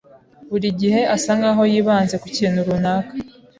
[0.51, 3.13] buri gihe asa nkaho yibanze kukintu runaka.